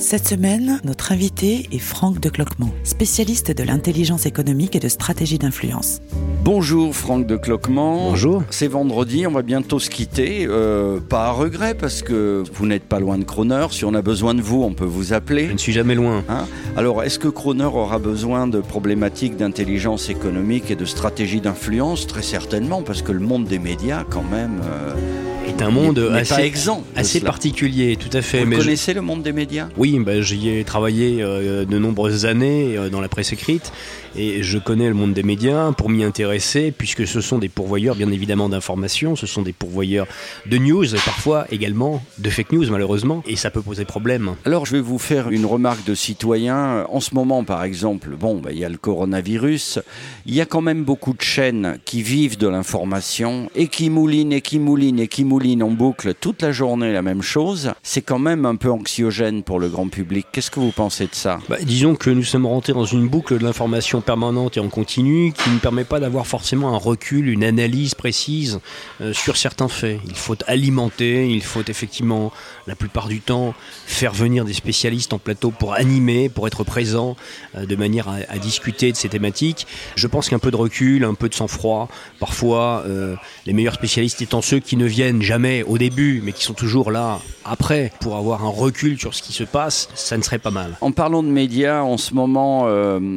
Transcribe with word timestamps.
Cette 0.00 0.28
semaine, 0.28 0.80
notre 0.84 1.10
invité 1.10 1.68
est 1.72 1.80
Franck 1.80 2.20
de 2.20 2.28
Cloquemont, 2.28 2.70
spécialiste 2.84 3.50
de 3.50 3.64
l'intelligence 3.64 4.26
économique 4.26 4.76
et 4.76 4.78
de 4.78 4.86
stratégie 4.86 5.38
d'influence. 5.38 6.00
Bonjour 6.44 6.94
Franck 6.94 7.26
de 7.26 7.36
Cloquement. 7.36 8.10
Bonjour. 8.10 8.44
C'est 8.50 8.68
vendredi, 8.68 9.26
on 9.26 9.32
va 9.32 9.42
bientôt 9.42 9.80
se 9.80 9.90
quitter. 9.90 10.46
Euh, 10.48 11.00
pas 11.00 11.26
à 11.26 11.30
regret 11.32 11.74
parce 11.74 12.02
que 12.02 12.44
vous 12.54 12.64
n'êtes 12.64 12.84
pas 12.84 13.00
loin 13.00 13.18
de 13.18 13.24
Croner. 13.24 13.66
Si 13.72 13.84
on 13.84 13.92
a 13.92 14.00
besoin 14.00 14.34
de 14.34 14.40
vous, 14.40 14.62
on 14.62 14.72
peut 14.72 14.84
vous 14.84 15.12
appeler. 15.12 15.48
Je 15.48 15.52
ne 15.54 15.58
suis 15.58 15.72
jamais 15.72 15.96
loin. 15.96 16.22
Hein? 16.28 16.46
Alors, 16.76 17.02
est-ce 17.02 17.18
que 17.18 17.28
Croner 17.28 17.64
aura 17.64 17.98
besoin 17.98 18.46
de 18.46 18.60
problématiques 18.60 19.36
d'intelligence 19.36 20.10
économique 20.10 20.70
et 20.70 20.76
de 20.76 20.84
stratégie 20.84 21.40
d'influence? 21.40 22.06
Très 22.06 22.22
certainement, 22.22 22.82
parce 22.82 23.02
que 23.02 23.10
le 23.10 23.18
monde 23.20 23.46
des 23.46 23.58
médias, 23.58 24.04
quand 24.08 24.24
même, 24.30 24.60
euh, 24.62 25.27
est 25.58 25.62
un 25.62 25.70
monde 25.70 26.08
pas 26.08 26.16
assez, 26.16 26.42
exempt. 26.42 26.84
assez 26.96 27.20
particulier, 27.20 27.96
tout 27.96 28.14
à 28.16 28.22
fait. 28.22 28.40
Vous 28.40 28.46
mais 28.46 28.56
je- 28.56 28.62
connaissez 28.62 28.94
le 28.94 29.00
monde 29.02 29.22
des 29.22 29.32
médias? 29.32 29.68
Oui, 29.76 29.98
bah, 29.98 30.20
j'y 30.20 30.48
ai 30.50 30.64
travaillé 30.64 31.22
euh, 31.22 31.64
de 31.64 31.78
nombreuses 31.78 32.26
années 32.26 32.76
euh, 32.76 32.88
dans 32.88 33.00
la 33.00 33.08
presse 33.08 33.32
écrite 33.32 33.72
et 34.16 34.42
je 34.42 34.58
connais 34.58 34.88
le 34.88 34.94
monde 34.94 35.12
des 35.12 35.22
médias 35.22 35.72
pour 35.72 35.90
m'y 35.90 36.04
intéresser 36.04 36.72
puisque 36.76 37.06
ce 37.06 37.20
sont 37.20 37.38
des 37.38 37.48
pourvoyeurs 37.48 37.96
bien 37.96 38.10
évidemment 38.10 38.48
d'informations, 38.48 39.16
ce 39.16 39.26
sont 39.26 39.42
des 39.42 39.52
pourvoyeurs 39.52 40.06
de 40.46 40.58
news 40.58 40.94
et 40.94 40.98
parfois 40.98 41.46
également 41.50 42.02
de 42.18 42.30
fake 42.30 42.52
news 42.52 42.70
malheureusement 42.70 43.22
et 43.26 43.36
ça 43.36 43.50
peut 43.50 43.62
poser 43.62 43.84
problème. 43.84 44.34
Alors, 44.44 44.66
je 44.66 44.72
vais 44.72 44.80
vous 44.80 44.98
faire 44.98 45.30
une 45.30 45.46
remarque 45.46 45.84
de 45.84 45.94
citoyen. 45.94 46.84
En 46.88 47.00
ce 47.00 47.14
moment, 47.14 47.42
par 47.42 47.64
exemple, 47.64 48.10
bon, 48.10 48.36
bah, 48.36 48.50
il 48.52 48.58
y 48.58 48.64
a 48.64 48.68
le 48.68 48.76
coronavirus. 48.76 49.80
Il 50.26 50.34
y 50.34 50.40
a 50.40 50.46
quand 50.46 50.60
même 50.60 50.84
beaucoup 50.84 51.14
de 51.14 51.22
chaînes 51.22 51.78
qui 51.84 52.02
vivent 52.02 52.38
de 52.38 52.46
l'information 52.46 53.50
et 53.56 53.68
qui 53.68 53.90
moulinent 53.90 54.32
et 54.32 54.40
qui 54.40 54.58
moulinent 54.58 55.00
et 55.00 55.08
qui 55.08 55.24
moulinent 55.24 55.62
en 55.62 55.70
boucle 55.70 56.14
toute 56.14 56.42
la 56.42 56.52
journée 56.52 56.92
la 56.92 57.02
même 57.02 57.22
chose. 57.22 57.72
C'est 57.82 58.02
quand 58.02 58.18
même 58.18 58.46
un 58.46 58.56
peu 58.56 58.70
anxiogène 58.70 59.42
pour 59.42 59.58
le 59.58 59.68
grand 59.68 59.88
public. 59.88 60.26
Qu'est-ce 60.32 60.50
que 60.50 60.60
vous 60.60 60.72
pensez 60.72 61.06
de 61.06 61.14
ça? 61.14 61.38
Bah, 61.48 61.56
disons 61.62 61.94
que 61.94 62.10
nous 62.10 62.24
sommes 62.24 62.46
rentrés 62.46 62.74
dans 62.74 62.84
une 62.84 63.08
boucle 63.08 63.38
de 63.38 63.44
l'information 63.44 64.00
permanente 64.08 64.56
et 64.56 64.60
en 64.60 64.68
continu 64.68 65.34
qui 65.36 65.50
ne 65.50 65.58
permet 65.58 65.84
pas 65.84 66.00
d'avoir 66.00 66.26
forcément 66.26 66.74
un 66.74 66.78
recul, 66.78 67.28
une 67.28 67.44
analyse 67.44 67.94
précise 67.94 68.58
euh, 69.02 69.12
sur 69.12 69.36
certains 69.36 69.68
faits. 69.68 70.00
Il 70.06 70.14
faut 70.14 70.34
alimenter, 70.46 71.28
il 71.28 71.42
faut 71.42 71.60
effectivement, 71.68 72.32
la 72.66 72.74
plupart 72.74 73.08
du 73.08 73.20
temps, 73.20 73.52
faire 73.84 74.14
venir 74.14 74.46
des 74.46 74.54
spécialistes 74.54 75.12
en 75.12 75.18
plateau 75.18 75.50
pour 75.50 75.74
animer, 75.74 76.30
pour 76.30 76.46
être 76.46 76.64
présent, 76.64 77.16
euh, 77.54 77.66
de 77.66 77.76
manière 77.76 78.08
à, 78.08 78.38
discuter 78.38 78.92
de 78.92 78.96
ces 78.96 79.10
thématiques. 79.10 79.66
Je 79.94 80.06
pense 80.06 80.30
qu'un 80.30 80.38
peu 80.38 80.50
de 80.50 80.56
recul, 80.56 81.04
un 81.04 81.12
peu 81.12 81.28
de 81.28 81.34
sang-froid, 81.34 81.90
parfois 82.18 82.84
euh, 82.86 83.14
les 83.44 83.52
meilleurs 83.52 83.74
spécialistes 83.74 84.22
étant 84.22 84.40
ceux 84.40 84.58
qui 84.58 84.78
ne 84.78 84.86
viennent 84.86 85.20
jamais 85.20 85.64
au 85.64 85.76
début, 85.76 86.22
mais 86.24 86.32
qui 86.32 86.44
sont 86.44 86.54
toujours 86.54 86.90
là 86.90 87.20
après 87.44 87.92
pour 88.00 88.16
avoir 88.16 88.42
un 88.42 88.50
recul 88.50 88.98
sur 88.98 89.12
ce 89.12 89.22
qui 89.22 89.34
se 89.34 89.44
passe, 89.44 89.90
ça 89.94 90.16
ne 90.16 90.22
serait 90.22 90.38
pas 90.38 90.50
mal. 90.50 90.78
En 90.80 90.92
parlant 90.92 91.22
de 91.22 91.28
médias, 91.28 91.82
en 91.82 91.98
ce 91.98 92.14
moment, 92.14 92.66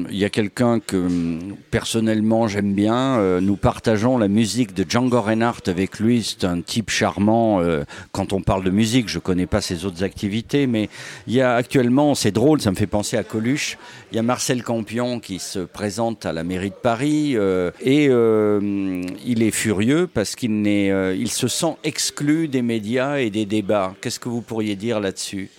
il 0.09 0.17
y 0.17 0.25
a 0.25 0.30
quelqu'un 0.30 0.71
que 0.80 0.98
hum, 0.98 1.56
personnellement 1.70 2.48
j'aime 2.48 2.74
bien. 2.74 3.18
Euh, 3.20 3.42
nous 3.42 3.56
partageons 3.56 4.18
la 4.18 4.28
musique 4.28 4.74
de 4.74 4.86
Django 4.88 5.22
Reinhardt 5.22 5.68
avec 5.68 6.00
lui. 6.00 6.24
C'est 6.24 6.46
un 6.46 6.62
type 6.62 6.90
charmant. 6.90 7.62
euh, 7.62 7.84
quand 8.12 8.34
on 8.34 8.42
parle 8.42 8.64
de 8.64 8.70
musique, 8.70 9.10
je 9.10 9.20
connais 9.20 9.48
pas 9.48 9.62
ses 9.62 9.86
autres 9.86 10.04
activités, 10.04 10.68
mais 10.68 10.90
il 11.28 11.34
y 11.34 11.42
a 11.42 11.56
actuellement, 11.56 12.16
c'est 12.16 12.31
drôle, 12.31 12.62
ça 12.62 12.72
me 12.72 12.76
fait 12.76 12.88
penser 12.88 13.18
à 13.18 13.24
Coluche. 13.24 13.78
Il 14.12 14.16
y 14.16 14.20
a 14.20 14.24
Marcel 14.24 14.64
Campion 14.64 15.20
qui 15.20 15.40
se 15.40 15.60
présente 15.60 16.26
à 16.26 16.34
la 16.34 16.44
mairie 16.44 16.70
de 16.70 16.76
Paris 16.76 17.34
euh, 17.36 17.72
et 17.81 18.08
euh, 18.10 19.02
il 19.26 19.44
est 19.44 19.52
furieux 19.52 20.08
parce 20.08 20.36
qu'il 20.36 20.52
il 20.52 21.31
se 21.31 21.48
sent 21.48 21.76
exclu 21.84 22.48
des 22.48 22.62
médias 22.62 23.18
et 23.18 23.30
des 23.30 23.46
débats. 23.46 23.94
Qu'est-ce 24.02 24.20
que 24.20 24.30
vous 24.30 24.42
pourriez 24.42 24.76
dire 24.76 25.00
là-dessus? 25.00 25.50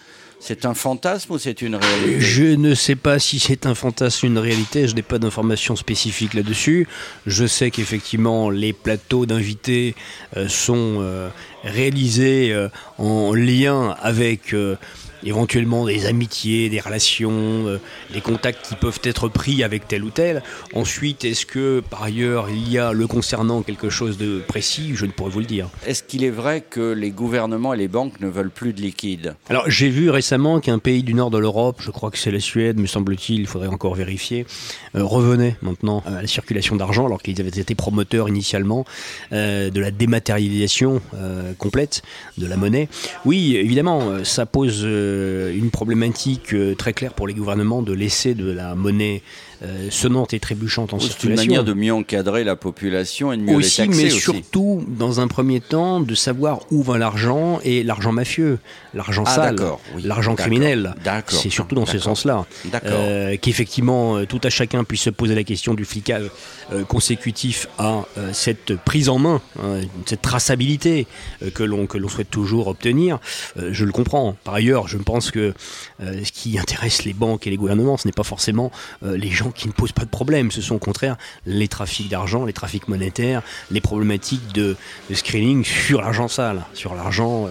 C'est 0.45 0.67
un 0.67 0.75
fantasme 0.75 1.35
ou 1.35 1.39
c'est 1.39 1.63
une 1.63 1.77
réalité 1.77 2.21
Je 2.21 2.43
ne 2.43 2.75
sais 2.75 2.97
pas 2.97 3.21
si 3.21 3.39
c'est 3.39 3.65
un 3.65 3.77
fantasme 3.77 4.27
ou 4.27 4.29
une 4.29 4.39
réalité, 4.39 4.89
je 4.89 4.97
n'ai 4.97 5.03
pas 5.03 5.21
d'informations 5.21 5.77
spécifiques 5.77 6.35
là-dessus. 6.35 6.89
Je 7.27 7.47
sais 7.47 7.71
qu'effectivement 7.71 8.51
les 8.51 8.73
plateaux 8.73 9.25
d'invités 9.25 9.95
euh, 10.37 10.49
sont 10.49 10.97
euh, 10.99 11.29
réalisés 11.63 12.53
euh, 12.53 12.69
en 12.99 13.35
lien 13.35 13.97
avec 14.03 14.53
éventuellement 15.25 15.87
des 15.87 16.07
amitiés, 16.07 16.69
des 16.69 16.81
relations, 16.81 17.31
euh, 17.33 17.81
des 18.13 18.21
contacts 18.21 18.67
qui 18.67 18.75
peuvent 18.75 19.01
être 19.05 19.29
pris 19.29 19.63
avec 19.63 19.89
tel 19.89 20.05
ou 20.05 20.11
tel. 20.11 20.43
Ensuite, 20.75 21.25
est-ce 21.25 21.47
que 21.47 21.81
par 21.89 22.03
ailleurs 22.03 22.49
il 22.51 22.71
y 22.71 22.79
a 22.79 22.93
le 22.93 23.07
concernant 23.07 23.63
quelque 23.63 23.91
chose 23.91 24.19
de 24.19 24.41
précis 24.47 24.93
Je 24.95 25.07
ne 25.07 25.11
pourrais 25.11 25.31
vous 25.31 25.41
le 25.41 25.47
dire. 25.47 25.69
Est-ce 25.87 26.03
qu'il 26.03 26.25
est 26.25 26.31
vrai 26.31 26.61
que 26.61 26.93
les 26.93 27.11
gouvernements 27.11 27.75
et 27.75 27.79
les 27.79 27.89
banques 27.89 28.21
ne 28.21 28.29
veulent 28.29 28.51
plus 28.51 28.73
de 28.73 28.81
liquide? 28.81 29.35
Alors 29.49 29.69
j'ai 29.69 29.89
vu 29.89 30.11
récemment 30.11 30.61
qu'un 30.61 30.79
pays 30.79 31.03
du 31.03 31.15
nord 31.15 31.31
de 31.31 31.39
l'Europe, 31.39 31.77
je 31.81 31.91
crois 31.91 32.11
que 32.11 32.19
c'est 32.19 32.31
la 32.31 32.41
Suède, 32.41 32.79
me 32.79 32.87
semble-t-il, 32.87 33.41
il 33.41 33.47
faudrait 33.47 33.69
encore 33.69 33.95
vérifier, 33.95 34.47
euh, 34.95 35.05
revenait 35.05 35.57
maintenant 35.63 36.03
à 36.07 36.23
la 36.23 36.27
circulation 36.27 36.77
d'argent 36.77 37.07
alors 37.07 37.23
qu'ils 37.23 37.41
avaient 37.41 37.49
été 37.49 37.75
promoteurs 37.75 38.29
initialement 38.29 38.85
euh, 39.33 39.71
de 39.71 39.81
la 39.81 39.91
dématérialisation 39.91 41.01
euh, 41.15 41.53
complète 41.59 42.03
de 42.39 42.47
la 42.47 42.57
monnaie. 42.57 42.89
Oui, 43.25 43.57
évidemment, 43.57 44.01
euh, 44.03 44.25
ça 44.25 44.47
pose 44.47 44.83
euh, 44.85 45.12
une 45.55 45.71
problématique 45.71 46.55
euh, 46.55 46.75
très 46.75 46.93
claire 46.93 47.13
pour 47.15 47.27
les 47.27 47.35
gouvernements 47.35 47.83
de 47.83 47.93
laisser 47.93 48.35
de 48.35 48.51
la 48.51 48.75
monnaie 48.75 49.23
euh, 49.65 49.89
sonnante 49.91 50.35
et 50.35 50.41
trébuchante 50.41 50.93
en 50.93 50.99
C'est 50.99 51.07
une 51.07 51.11
circulation. 51.13 51.47
manière 51.47 51.65
de 51.65 51.73
mieux 51.73 51.93
encadrer 51.93 52.43
la 52.43 52.57
population 52.57 53.33
et 53.33 53.37
de 53.37 53.43
mieux 53.43 53.55
aussi, 53.57 53.81
les 53.83 53.87
taxer 53.89 54.03
mais 54.05 54.13
aussi. 54.13 54.21
surtout, 54.21 54.85
dans 54.89 55.21
un 55.21 55.29
premier 55.29 55.61
temps, 55.61 56.01
de 56.01 56.15
savoir 56.17 56.61
où 56.73 56.83
va 56.83 56.99
l'argent 56.99 57.61
et 57.63 57.85
l'argent 57.85 58.11
mafieux, 58.11 58.59
l'argent 58.93 59.23
Ah, 59.27 59.35
sale, 59.35 59.57
oui, 59.95 60.03
l'argent 60.05 60.35
criminel. 60.35 60.95
C'est 61.29 61.49
surtout 61.51 61.77
dans 61.77 61.87
ce 61.87 61.99
sens-là. 61.99 62.45
Euh, 62.85 63.37
Qu'effectivement, 63.41 64.17
euh, 64.17 64.27
tout 64.27 64.41
à 64.43 64.51
chacun 64.51 64.83
puisse 64.85 65.03
se 65.03 65.11
poser 65.11 65.35
la 65.37 65.45
question 65.45 65.75
du 65.75 65.85
flicage 65.85 66.29
euh, 66.73 66.83
consécutif 66.85 67.69
à 67.79 68.05
euh, 68.19 68.31
cette 68.33 68.75
prise 68.77 69.09
en 69.09 69.19
main, 69.19 69.41
hein, 69.63 69.81
cette 70.07 70.23
traçabilité 70.23 71.07
euh, 71.43 71.51
que 71.51 71.63
l'on 71.63 71.87
que 71.87 71.99
l'on 71.99 72.09
souhaite 72.09 72.31
toujours 72.31 72.67
obtenir. 72.67 73.19
Euh, 73.59 73.71
je 73.73 73.85
le 73.85 73.93
comprends. 73.93 74.37
Par 74.45 74.55
ailleurs, 74.55 74.89
je 74.89 74.97
pense 75.03 75.31
que 75.31 75.55
euh, 76.01 76.25
ce 76.25 76.33
qui 76.33 76.59
intéresse 76.59 77.05
les 77.05 77.13
banques 77.13 77.47
et 77.47 77.51
les 77.51 77.57
gouvernements, 77.57 77.97
ce 77.97 78.07
n'est 78.09 78.13
pas 78.13 78.23
forcément 78.23 78.71
euh, 79.03 79.17
les 79.17 79.31
gens 79.31 79.51
qui 79.51 79.69
ne 79.69 79.73
posent 79.73 79.93
pas 79.93 80.05
de 80.05 80.11
problème. 80.11 80.51
Ce 80.51 80.61
sont 80.61 80.77
au 80.77 80.81
contraire 80.81 81.17
les 81.47 81.69
trafics 81.69 82.09
d'argent, 82.09 82.45
les 82.45 82.53
trafics 82.53 82.89
monétaires, 82.89 83.43
les 83.71 83.81
problématiques 83.81 84.53
de, 84.53 84.77
de 85.11 85.15
screening 85.15 85.65
sur 85.65 86.01
l'argent 86.01 86.29
sale, 86.29 86.65
sur 86.75 86.95
l'argent 86.95 87.47
euh, 87.47 87.51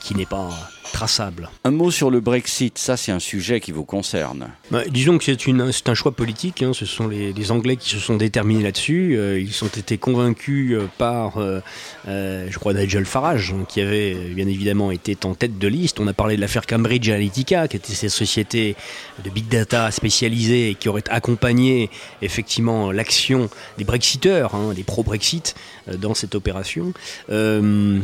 qui 0.00 0.14
n'est 0.14 0.26
pas 0.26 0.48
traçable. 0.92 1.48
Un 1.64 1.70
mot 1.70 1.90
sur 1.90 2.10
le 2.10 2.20
Brexit, 2.20 2.76
ça 2.76 2.98
c'est 2.98 3.12
un 3.12 3.18
sujet 3.18 3.60
qui 3.60 3.72
vous 3.72 3.84
concerne. 3.86 4.48
Bah, 4.70 4.82
disons 4.90 5.16
que 5.16 5.24
c'est 5.24 5.46
une- 5.46 5.72
c'est 5.72 5.88
un 5.88 5.94
choix 5.94 6.12
politique. 6.12 6.62
hein. 6.62 6.72
Ce 6.74 6.84
sont 6.84 7.08
les, 7.08 7.32
les 7.32 7.50
Anglais 7.50 7.76
qui 7.76 7.88
se 7.88 7.98
sont 7.98 8.16
déterminés 8.16 8.62
là-dessus. 8.62 9.16
Euh, 9.16 9.40
ils 9.40 9.64
ont 9.64 9.68
été 9.68 9.96
convaincus 9.96 10.74
euh, 10.74 10.86
par, 10.98 11.38
euh, 11.38 11.60
euh, 12.08 12.46
je 12.50 12.58
crois, 12.58 12.74
Nigel 12.74 13.06
Farage, 13.06 13.54
hein, 13.56 13.64
qui 13.66 13.80
avait 13.80 14.14
euh, 14.14 14.34
bien 14.34 14.46
évidemment 14.46 14.90
été 14.90 15.16
en 15.24 15.34
tête 15.34 15.58
de 15.58 15.68
liste. 15.68 15.98
On 15.98 16.06
a 16.08 16.12
parlé 16.12 16.36
de 16.36 16.42
l'affaire 16.42 16.66
Cambridge 16.66 17.08
Analytica, 17.08 17.68
qui 17.68 17.76
était 17.78 17.94
cette 17.94 18.10
société 18.10 18.76
de 19.24 19.30
big 19.30 19.48
data 19.48 19.90
spécialisée 19.90 20.70
et 20.70 20.74
qui 20.74 20.90
aurait 20.90 21.04
accompagné 21.08 21.88
effectivement 22.20 22.92
l'action 22.92 23.48
des 23.78 23.84
Brexiteurs, 23.84 24.54
hein, 24.54 24.74
des 24.74 24.82
pro-Brexit, 24.84 25.54
euh, 25.88 25.96
dans 25.96 26.12
cette 26.12 26.34
opération. 26.34 26.92
Euh, 27.30 27.98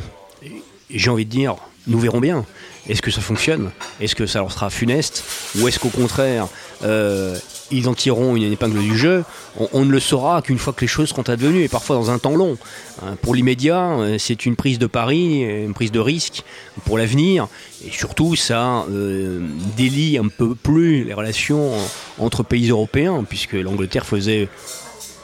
j'ai 0.91 1.11
envie 1.11 1.25
de 1.25 1.31
dire, 1.31 1.57
nous 1.87 1.99
verrons 1.99 2.21
bien. 2.21 2.45
Est-ce 2.89 3.03
que 3.03 3.11
ça 3.11 3.21
fonctionne? 3.21 3.71
Est-ce 4.01 4.15
que 4.15 4.27
ça 4.27 4.39
leur 4.39 4.51
sera 4.51 4.71
funeste? 4.71 5.23
Ou 5.59 5.69
est-ce 5.69 5.79
qu'au 5.79 5.91
contraire, 5.91 6.49
euh, 6.85 7.39
ils 7.71 7.87
en 7.89 7.95
tireront 7.95 8.35
une 8.35 8.51
épingle 8.51 8.81
du 8.81 8.97
jeu? 8.97 9.25
On, 9.75 9.85
ne 9.85 9.91
le 9.91 10.01
saura 10.01 10.41
qu'une 10.41 10.59
fois 10.59 10.73
que 10.73 10.81
les 10.81 10.87
choses 10.87 11.11
seront 11.11 11.23
advenues, 11.23 11.65
et 11.65 11.69
parfois 11.69 11.97
dans 11.97 12.11
un 12.11 12.19
temps 12.19 12.35
long. 12.35 12.57
Hein, 13.03 13.17
pour 13.21 13.35
l'immédiat, 13.35 13.91
euh, 13.91 14.17
c'est 14.19 14.47
une 14.47 14.57
prise 14.57 14.79
de 14.79 14.87
pari, 14.87 15.43
une 15.43 15.75
prise 15.75 15.93
de 15.93 16.01
risque 16.01 16.45
pour 16.87 16.97
l'avenir, 16.97 17.49
et 17.87 17.91
surtout 17.91 18.37
ça 18.37 18.87
euh, 18.91 19.47
délie 19.77 20.17
un 20.17 20.29
peu 20.29 20.55
plus 20.55 21.05
les 21.05 21.15
relations 21.15 21.73
entre 22.19 22.43
pays 22.43 22.71
européens, 22.71 23.23
puisque 23.29 23.53
l'Angleterre 23.53 24.07
faisait 24.07 24.49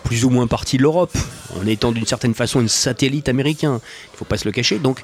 plus 0.02 0.26
ou 0.26 0.30
moins 0.30 0.46
partie 0.46 0.76
de 0.76 0.82
l'Europe, 0.82 1.16
en 1.58 1.66
étant 1.66 1.92
d'une 1.92 2.06
certaine 2.06 2.34
façon 2.34 2.60
une 2.60 2.68
satellite 2.68 3.30
américain. 3.30 3.80
Il 4.08 4.12
ne 4.12 4.18
faut 4.18 4.26
pas 4.26 4.36
se 4.36 4.44
le 4.44 4.52
cacher. 4.52 4.78
Donc, 4.78 5.02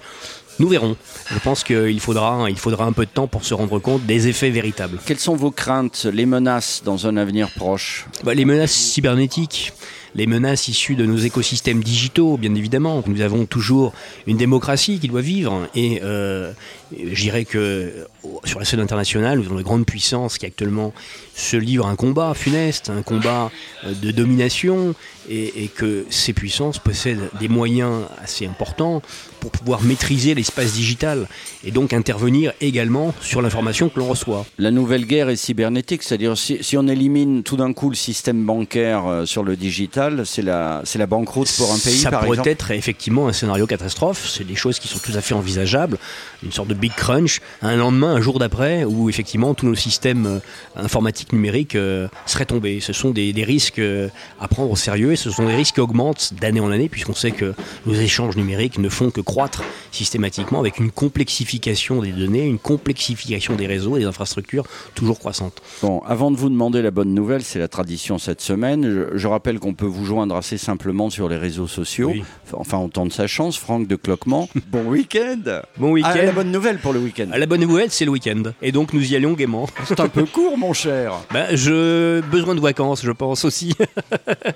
Nous 0.61 0.69
verrons. 0.69 0.95
Je 1.33 1.39
pense 1.39 1.65
qu'il 1.65 2.01
faudra, 2.01 2.51
il 2.51 2.59
faudra 2.59 2.85
un 2.85 2.93
peu 2.93 3.07
de 3.07 3.11
temps 3.11 3.27
pour 3.27 3.47
se 3.47 3.55
rendre 3.55 3.79
compte 3.79 4.05
des 4.05 4.29
effets 4.29 4.51
véritables. 4.51 4.99
Quelles 5.07 5.19
sont 5.19 5.35
vos 5.35 5.51
craintes, 5.51 6.07
les 6.13 6.27
menaces 6.27 6.83
dans 6.85 7.07
un 7.07 7.17
avenir 7.17 7.51
proche? 7.51 8.07
Bah, 8.25 8.35
Les 8.35 8.45
menaces 8.45 8.73
cybernétiques 8.73 9.73
les 10.15 10.27
menaces 10.27 10.69
issues 10.69 10.97
de 10.97 11.07
nos 11.07 11.17
écosystèmes 11.17 11.83
digitaux, 11.83 12.37
bien 12.37 12.55
évidemment. 12.55 13.03
Nous 13.07 13.21
avons 13.21 13.47
toujours 13.47 13.93
une 14.27 14.37
démocratie 14.37 14.99
qui 14.99 15.09
doit 15.09 15.21
vivre 15.21 15.69
et 15.75 16.01
euh, 16.03 16.53
je 16.93 17.23
dirais 17.23 17.45
que 17.45 18.07
sur 18.45 18.59
la 18.59 18.65
scène 18.65 18.81
internationale, 18.81 19.39
nous 19.39 19.47
avons 19.47 19.57
de 19.57 19.63
grandes 19.63 19.87
puissances 19.87 20.39
qui 20.39 20.47
actuellement 20.47 20.93
se 21.35 21.57
livrent 21.57 21.87
un 21.87 21.97
combat 21.97 22.35
funeste, 22.35 22.91
un 22.91 23.03
combat 23.03 23.51
euh, 23.85 23.95
de 23.95 24.11
domination, 24.11 24.95
et, 25.29 25.69
que 25.69 26.07
ces 26.11 26.33
puissances 26.33 26.79
possèdent 26.79 27.31
des 27.39 27.47
moyens 27.47 28.03
assez 28.21 28.47
importants 28.47 29.01
pour 29.41 29.51
pouvoir 29.51 29.83
maîtriser 29.83 30.35
l'espace 30.35 30.73
digital 30.73 31.27
et 31.65 31.71
donc 31.71 31.93
intervenir 31.93 32.53
également 32.61 33.15
sur 33.21 33.43
l'information 33.43 33.89
que 33.89 33.99
l'on 33.99 34.09
reçoit. 34.09 34.47
La 34.59 34.71
nouvelle 34.71 35.07
guerre 35.07 35.29
est 35.29 35.37
cybernétique, 35.37 36.03
c'est-à-dire 36.03 36.37
si, 36.37 36.59
si, 36.61 36.77
on 36.77 36.87
élimine 36.87 37.43
tout 37.43 37.57
d'un 37.57 37.73
coup 37.73 37.91
le 37.91 37.97
système 37.97 38.45
bancaire 38.45 39.07
euh, 39.07 39.27
sur 39.27 39.43
le 39.43 39.57
digital, 39.57 40.27
c'est 40.27 40.43
la, 40.43 40.83
c'est 40.85 40.99
la 40.99 41.07
banqueroute 41.07 41.53
pour 41.57 41.73
un 41.73 41.79
pays, 41.79 41.99
Ça 41.99 42.11
par 42.11 42.21
pourrait 42.21 42.37
exemple 42.37 42.49
être 42.51 42.71
effectivement 42.71 43.29
un 43.29 43.33
scénario 43.33 43.67
catastrophe, 43.67 44.29
c'est 44.29 44.47
des 44.47 44.55
choses 44.55 44.79
qui 44.79 44.89
sont 44.89 44.99
tout 44.99 45.13
à 45.15 45.21
fait 45.21 45.35
envisageables, 45.35 45.99
une 46.43 46.53
sorte 46.53 46.69
de 46.69 46.75
big 46.75 46.95
crunch, 46.95 47.41
un 47.63 47.77
lendemain, 47.77 48.15
un 48.15 48.21
jour 48.21 48.39
d'après, 48.39 48.85
où 48.85 49.09
effectivement 49.09 49.55
tous 49.55 49.67
nos 49.67 49.75
systèmes 49.75 50.27
euh, 50.27 50.39
informatiques 50.77 51.33
numériques 51.33 51.75
euh, 51.75 52.09
seraient 52.27 52.47
tombés. 52.47 52.81
Ce 52.81 52.93
sont 52.93 53.11
des, 53.11 53.33
risques 53.45 53.79
euh, 53.79 54.09
à 54.41 54.49
prendre 54.49 54.71
au 54.71 54.77
sérieux 54.77 55.13
et 55.13 55.17
ce 55.17 55.31
sont 55.31 55.47
des 55.47 55.55
risques 55.55 55.75
qui 55.75 55.81
augmentent 55.81 56.35
d'année 56.41 56.61
en 56.61 56.71
année, 56.71 56.89
puisqu'on 56.89 57.15
sait 57.15 57.31
que 57.31 57.55
nos 57.87 57.95
échanges 57.95 58.37
numériques 58.37 58.79
ne 58.79 58.89
font 58.89 59.11
que 59.11 59.21
croître 59.31 59.63
systématiquement 59.93 60.59
avec 60.59 60.79
une 60.79 60.91
complexification 60.91 62.03
des 62.03 62.11
données, 62.11 62.45
une 62.47 62.59
complexification 62.59 63.55
des 63.55 63.69
réseaux 63.69 63.97
et 63.97 64.01
des 64.01 64.07
infrastructures 64.07 64.65
toujours 64.97 65.21
croissantes. 65.21 65.63
Bon, 65.83 66.01
avant 66.01 66.33
de 66.33 66.37
vous 66.37 66.49
demander 66.49 66.83
la 66.83 66.91
bonne 66.91 67.15
nouvelle, 67.15 67.43
c'est 67.43 67.61
la 67.61 67.69
tradition 67.69 68.19
cette 68.19 68.41
semaine. 68.41 69.09
Je, 69.15 69.29
rappelle 69.29 69.61
qu'on 69.61 69.75
peut 69.75 69.87
vous 69.87 70.05
joindre 70.05 70.35
assez 70.35 70.59
simplement 70.59 71.11
sur 71.11 71.29
les 71.29 71.37
réseaux 71.37 71.69
sociaux. 71.69 72.13
Enfin, 72.53 72.79
on 72.79 72.89
tente 72.89 73.13
sa 73.13 73.29
chance. 73.29 73.57
Franck 73.57 73.87
de 73.87 73.95
Cloquement. 73.95 74.49
bon 74.73 74.83
week-end 74.87 75.61
Bon 75.77 75.93
week-end 75.93 76.13
la 76.17 76.33
bonne 76.33 76.51
nouvelle 76.51 76.79
pour 76.79 76.93
le 76.93 76.99
week-end. 76.99 77.29
La 77.33 77.47
bonne 77.47 77.61
nouvelle, 77.61 77.91
c'est 77.93 78.05
le 78.05 78.11
week-end. 78.11 78.43
Et 78.63 78.73
donc, 78.73 78.93
nous 78.93 79.13
y 79.13 79.15
allions 79.15 79.35
gaiement. 79.35 79.69
C'est 79.85 80.01
un 80.01 80.09
peu 80.09 80.25
court, 80.25 80.59
mon 80.59 80.73
cher. 80.73 81.15
Ben, 81.33 81.47
je 81.55 82.21
besoin 82.23 82.57
de 82.57 82.61
vacances, 82.61 83.03
je 83.05 83.13
pense 83.13 83.45
aussi. 83.45 83.75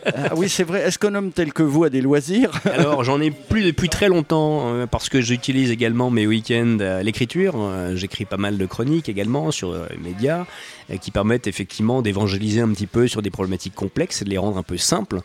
ah 0.07 0.35
oui, 0.37 0.49
c'est 0.49 0.65
vrai. 0.65 0.81
Est-ce 0.83 0.99
qu'un 0.99 1.15
homme 1.15 1.31
tel 1.31 1.53
que 1.53 1.63
vous 1.63 1.85
a 1.85 1.91
des 1.91 2.01
loisirs? 2.01 2.51
Alors, 2.65 3.05
j'en 3.05 3.21
ai 3.21 3.31
plus 3.31 3.63
depuis 3.63 3.89
très 3.89 4.09
longtemps 4.09 4.64
euh, 4.65 4.87
parce 4.87 5.09
que 5.09 5.21
j'utilise 5.21 5.71
également 5.71 6.11
mes 6.11 6.27
week-ends 6.27 6.79
à 6.81 7.03
l'écriture. 7.03 7.55
Euh, 7.57 7.97
j'écris 7.97 8.25
pas 8.25 8.37
mal 8.37 8.59
de 8.59 8.67
chroniques 8.67 9.09
également 9.09 9.51
sur 9.51 9.73
les 9.73 9.79
euh, 9.79 9.87
médias 10.03 10.45
qui 11.01 11.11
permettent 11.11 11.47
effectivement 11.47 12.03
d'évangéliser 12.03 12.61
un 12.61 12.69
petit 12.69 12.87
peu 12.87 13.09
sur 13.09 13.23
des 13.23 13.31
problématiques 13.31 13.75
complexes 13.75 14.21
et 14.21 14.27
de 14.27 14.31
les 14.31 14.37
rendre 14.37 14.59
un 14.59 14.63
peu 14.63 14.77
simples 14.77 15.21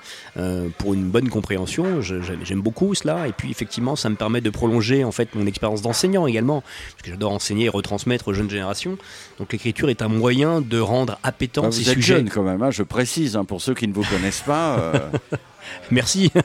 pour 0.78 0.94
une 0.94 1.10
bonne 1.10 1.28
compréhension. 1.28 2.00
J'aime 2.00 2.62
beaucoup 2.62 2.96
cela. 2.96 3.28
Et 3.28 3.34
puis, 3.34 3.52
effectivement, 3.52 3.98
ça 3.98 4.10
me 4.10 4.16
permet 4.16 4.40
de 4.40 4.50
prolonger 4.50 5.04
en 5.04 5.12
fait 5.12 5.36
mon 5.36 5.46
expérience 5.46 5.82
d'enseignant 5.82 6.28
également 6.28 6.62
parce 6.62 7.02
que 7.04 7.12
j'adore 7.12 7.34
enseigner 7.34 7.66
et 7.66 7.70
retransmettre 7.70 8.30
aux 8.30 8.34
jeunes 8.34 8.50
générations. 8.50 8.98
Donc 9.38 9.52
l'écriture 9.52 9.90
est 9.90 10.02
un 10.02 10.08
moyen 10.08 10.62
de 10.62 10.80
rendre 10.80 11.20
appétant 11.24 11.64
bah, 11.64 11.72
ces 11.72 11.84
vous 11.84 11.90
êtes 11.90 12.00
jeune 12.00 12.30
quand 12.30 12.44
même, 12.44 12.62
hein, 12.62 12.72
je 12.72 12.84
précise, 12.84 13.36
hein, 13.36 13.44
pour 13.44 13.62
ceux 13.62 13.74
qui 13.74 13.88
ne 13.88 13.94
vous 13.94 14.04
connaissent 14.04 14.44
pas. 14.46 14.80
Euh. 14.80 15.10
Merci. 15.92 16.32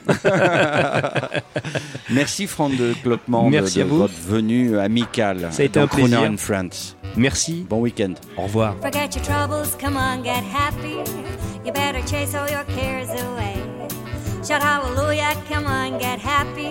Merci 2.11 2.47
Franck 2.47 2.77
de 2.77 2.95
Clopement 3.03 3.49
Merci 3.51 3.79
de, 3.79 3.83
à 3.83 3.87
vous. 3.87 3.99
votre 3.99 4.15
venue 4.27 4.79
amicale. 4.79 5.49
Ça 5.51 5.63
a 5.63 5.67
été 5.67 5.81
un 5.81 5.87
plaisir. 5.87 6.21
Merci. 7.17 7.67
Bon 7.69 7.81
week-end. 7.81 8.15
Au 8.37 8.43
revoir. 8.43 8.75
Forget 8.83 9.09
your 9.15 9.23
troubles, 9.23 9.69
come 9.81 9.97
on, 9.97 10.23
get 10.23 10.43
happy. 10.53 10.99
You 11.65 11.73
better 11.73 12.01
chase 12.07 12.35
all 12.35 12.49
your 12.51 12.65
cares 12.77 13.09
away. 13.11 13.55
Shout 14.47 14.61
hallelujah, 14.63 15.35
come 15.49 15.67
on, 15.67 15.99
get 15.99 16.19
happy. 16.19 16.71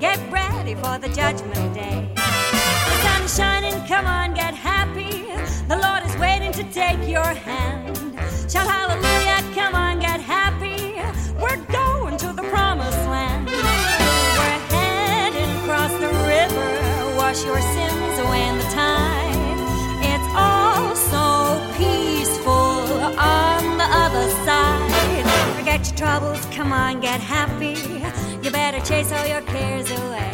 Get 0.00 0.18
ready 0.32 0.74
for 0.74 0.98
the 0.98 1.08
judgment 1.08 1.74
day. 1.74 2.08
The 2.16 3.02
sun 3.02 3.22
is 3.24 3.36
shining, 3.36 3.86
come 3.86 4.06
on, 4.06 4.34
get 4.34 4.54
happy. 4.54 5.22
The 5.68 5.76
Lord 5.76 6.04
is 6.04 6.16
waiting 6.18 6.52
to 6.52 6.64
take 6.72 7.06
your 7.08 7.22
hand. 7.24 7.96
Shout 8.50 8.66
hallelujah, 8.66 9.44
come 9.54 9.74
on, 9.76 9.93
your 17.44 17.60
sins 17.60 18.18
away 18.20 18.48
in 18.48 18.56
the 18.56 18.64
tide. 18.64 19.58
It's 20.00 20.28
all 20.34 20.96
so 20.96 21.60
peaceful 21.76 22.50
on 23.18 23.76
the 23.76 23.84
other 23.84 24.30
side. 24.46 25.24
Forget 25.56 25.86
your 25.88 25.96
troubles, 25.96 26.44
come 26.46 26.72
on, 26.72 27.00
get 27.00 27.20
happy. 27.20 27.76
You 28.42 28.50
better 28.50 28.80
chase 28.80 29.12
all 29.12 29.26
your 29.26 29.42
cares 29.42 29.90
away. 29.90 30.32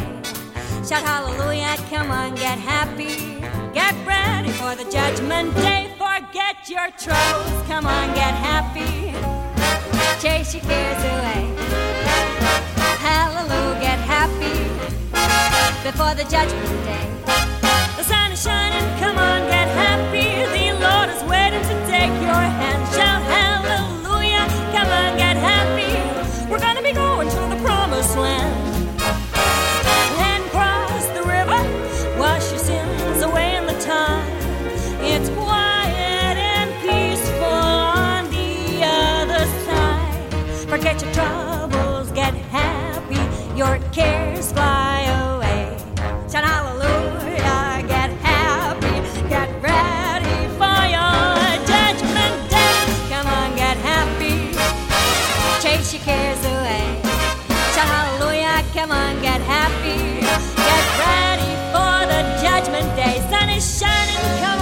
Shout 0.87 1.03
hallelujah, 1.03 1.75
come 1.89 2.11
on, 2.11 2.35
get 2.35 2.57
happy. 2.57 3.41
Get 3.73 3.93
ready 4.07 4.51
for 4.51 4.75
the 4.75 4.89
judgment 4.89 5.53
day. 5.55 5.89
Forget 5.97 6.69
your 6.69 6.89
troubles, 6.97 7.67
come 7.67 7.87
on, 7.87 8.07
get 8.13 8.33
happy. 8.33 9.11
Chase 10.21 10.53
your 10.53 10.63
cares 10.63 11.03
away. 11.13 11.41
Hallelujah, 12.99 13.79
get 13.81 13.99
happy 13.99 14.61
before 15.83 16.13
the 16.13 16.23
judgment 16.25 16.85
day. 16.85 17.07
The 17.97 18.03
sun 18.03 18.31
is 18.31 18.43
shining, 18.43 18.85
come 18.99 19.17
on, 19.17 19.47
get 19.49 19.67
happy. 19.69 20.29
The 20.53 20.77
Lord 20.77 21.09
is 21.09 21.23
waiting 21.23 21.61
to 21.61 21.75
take 21.89 22.13
your 22.21 22.43
hand. 22.59 22.81
Shout 22.93 23.23
hallelujah, 23.23 24.45
come 24.75 24.89
on, 24.89 25.17
get 25.17 25.35
happy. 25.37 25.91
We're 26.51 26.59
gonna 26.59 26.83
be 26.83 26.91
going 26.91 27.29
to 27.29 27.41
the 27.53 27.59
promised 27.63 28.15
land. 28.15 28.89
And 30.29 30.43
cross 30.51 31.05
the 31.17 31.23
river, 31.23 31.61
wash 32.19 32.51
your 32.51 32.59
sins 32.59 33.23
away 33.23 33.55
in 33.55 33.65
the 33.65 33.79
time. 33.81 34.27
It's 35.01 35.29
quiet 35.29 36.37
and 36.37 36.69
peaceful 36.85 37.43
on 37.43 38.29
the 38.29 38.85
other 38.85 39.45
side. 39.65 40.69
Forget 40.69 41.01
your 41.01 41.11
troubles, 41.13 42.11
get 42.11 42.35
happy, 42.35 43.57
your 43.57 43.79
cares 43.91 44.51
fly 44.51 44.80
your 55.93 56.01
cares 56.03 56.39
away. 56.45 57.01
Shout 57.73 57.87
hallelujah, 57.87 58.63
come 58.73 58.91
on, 58.91 59.21
get 59.21 59.41
happy, 59.41 60.21
get 60.21 60.83
ready 61.03 61.51
for 61.73 62.07
the 62.07 62.21
judgment 62.41 62.95
day. 62.95 63.19
Sun 63.29 63.49
is 63.49 63.79
shining, 63.79 64.15
come 64.39 64.60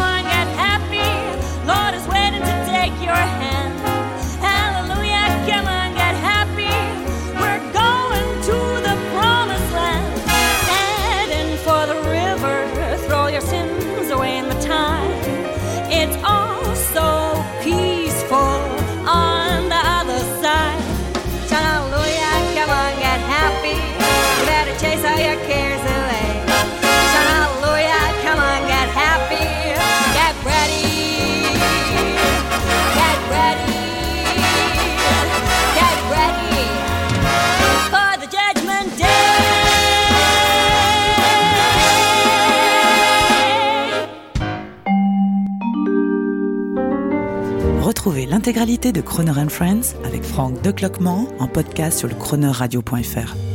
Retrouvez 48.00 48.28
l'intégralité 48.28 48.94
de 48.94 49.02
Croner 49.02 49.50
Friends 49.50 49.94
avec 50.06 50.24
Franck 50.24 50.62
Decloquement 50.62 51.28
en 51.40 51.50
podcast 51.50 52.00
sur 52.00 52.08
le 52.08 52.16
chroneuradio.fr. 52.16 53.49